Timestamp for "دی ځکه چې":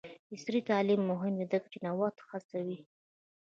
1.37-1.77